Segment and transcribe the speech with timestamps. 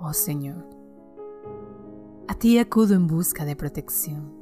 [0.00, 0.66] oh Señor.
[2.28, 4.32] A ti acudo en busca de protección.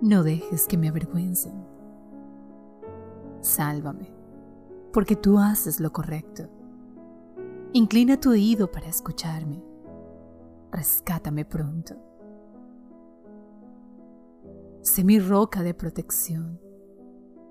[0.00, 1.64] No dejes que me avergüencen.
[3.40, 4.12] Sálvame,
[4.92, 6.48] porque tú haces lo correcto.
[7.72, 9.62] Inclina tu oído para escucharme.
[10.70, 11.94] Rescátame pronto.
[14.82, 16.60] Sé mi roca de protección,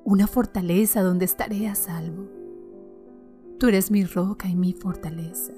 [0.04, 2.28] una fortaleza donde estaré a salvo.
[3.58, 5.54] Tú eres mi roca y mi fortaleza.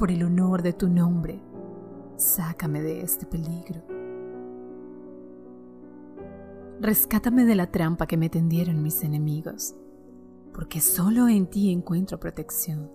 [0.00, 1.42] Por el honor de tu nombre,
[2.16, 3.82] sácame de este peligro.
[6.80, 9.74] Rescátame de la trampa que me tendieron mis enemigos,
[10.54, 12.90] porque solo en ti encuentro protección.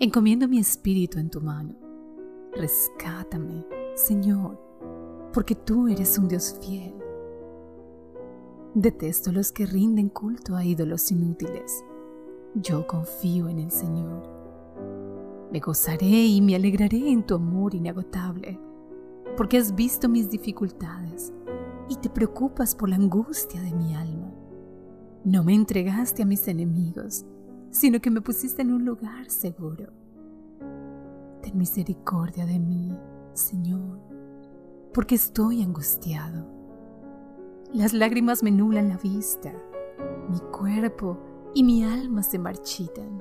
[0.00, 1.76] Encomiendo mi espíritu en tu mano.
[2.52, 4.60] Rescátame, Señor,
[5.32, 6.96] porque tú eres un Dios fiel.
[8.74, 11.84] Detesto los que rinden culto a ídolos inútiles.
[12.56, 14.35] Yo confío en el Señor.
[15.52, 18.58] Me gozaré y me alegraré en tu amor inagotable,
[19.36, 21.32] porque has visto mis dificultades
[21.88, 24.32] y te preocupas por la angustia de mi alma.
[25.24, 27.24] No me entregaste a mis enemigos,
[27.70, 29.92] sino que me pusiste en un lugar seguro.
[31.42, 32.96] Ten misericordia de mí,
[33.34, 34.16] Señor
[34.96, 36.46] porque estoy angustiado.
[37.74, 39.52] Las lágrimas me nublan la vista,
[40.30, 41.18] mi cuerpo
[41.54, 43.18] y mi alma se marchitan.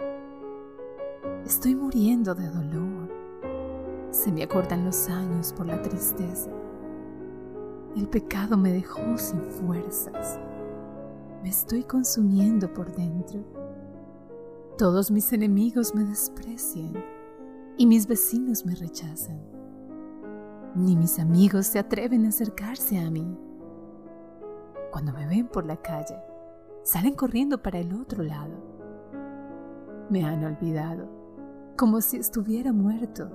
[1.46, 3.10] Estoy muriendo de dolor.
[4.12, 6.50] Se me acortan los años por la tristeza.
[7.96, 10.40] El pecado me dejó sin fuerzas.
[11.44, 13.44] Me estoy consumiendo por dentro.
[14.78, 16.94] Todos mis enemigos me desprecian
[17.78, 19.56] y mis vecinos me rechazan
[20.76, 23.26] ni mis amigos se atreven a acercarse a mí.
[24.92, 26.18] Cuando me ven por la calle,
[26.84, 28.54] salen corriendo para el otro lado.
[30.10, 31.08] Me han olvidado,
[31.78, 33.30] como si estuviera muerto,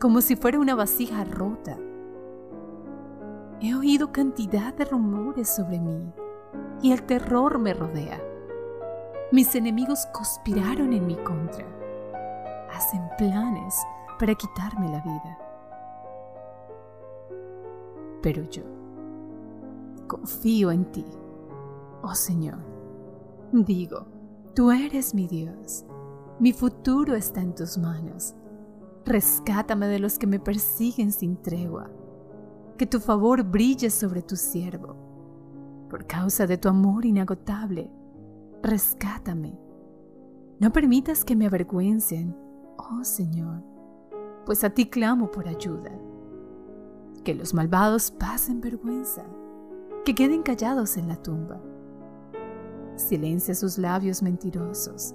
[0.00, 1.76] como si fuera una vasija rota.
[3.60, 6.12] He oído cantidad de rumores sobre mí
[6.82, 8.20] y el terror me rodea.
[9.32, 11.66] Mis enemigos conspiraron en mi contra.
[12.72, 13.76] Hacen planes
[14.18, 15.50] para quitarme la vida
[18.22, 18.62] pero yo
[20.06, 21.04] confío en ti,
[22.02, 22.58] oh Señor.
[23.52, 24.06] Digo,
[24.54, 25.84] tú eres mi Dios,
[26.40, 28.34] mi futuro está en tus manos.
[29.04, 31.90] Rescátame de los que me persiguen sin tregua.
[32.76, 34.96] Que tu favor brille sobre tu siervo.
[35.88, 37.90] Por causa de tu amor inagotable,
[38.62, 39.58] rescátame.
[40.58, 42.36] No permitas que me avergüencen,
[42.76, 43.62] oh Señor,
[44.46, 45.90] pues a ti clamo por ayuda
[47.24, 49.24] que los malvados pasen vergüenza,
[50.04, 51.60] que queden callados en la tumba.
[52.96, 55.14] Silencia sus labios mentirosos,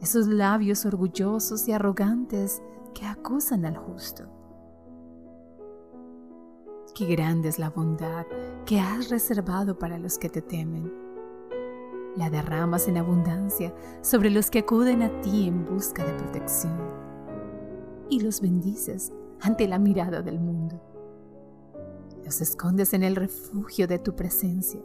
[0.00, 2.62] esos labios orgullosos y arrogantes
[2.94, 4.24] que acusan al justo.
[6.94, 8.26] Qué grande es la bondad
[8.66, 10.92] que has reservado para los que te temen.
[12.16, 13.72] La derramas en abundancia
[14.02, 16.76] sobre los que acuden a ti en busca de protección
[18.08, 20.82] y los bendices ante la mirada del mundo.
[22.24, 24.80] Los escondes en el refugio de tu presencia,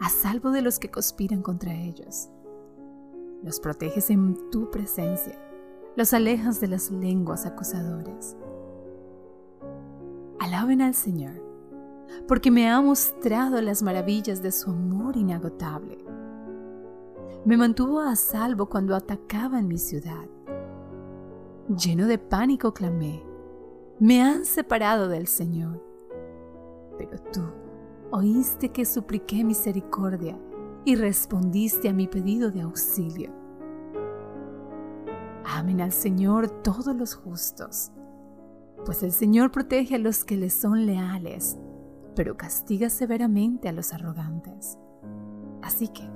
[0.00, 2.28] a salvo de los que conspiran contra ellos.
[3.42, 5.38] Los proteges en tu presencia,
[5.96, 8.36] los alejas de las lenguas acusadoras.
[10.38, 11.42] Alaben al Señor,
[12.28, 15.98] porque me ha mostrado las maravillas de su amor inagotable.
[17.44, 20.26] Me mantuvo a salvo cuando atacaban mi ciudad.
[21.68, 23.22] Lleno de pánico clamé,
[23.98, 25.92] me han separado del Señor
[26.98, 27.42] pero tú
[28.10, 30.38] oíste que supliqué misericordia
[30.84, 33.30] y respondiste a mi pedido de auxilio.
[35.44, 37.92] Amen al Señor todos los justos,
[38.84, 41.58] pues el Señor protege a los que le son leales,
[42.16, 44.78] pero castiga severamente a los arrogantes.
[45.62, 46.08] Así que,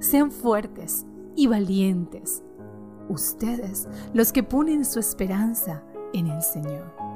[0.00, 2.42] sean fuertes y valientes,
[3.08, 5.82] ustedes los que ponen su esperanza
[6.12, 7.07] en el Señor.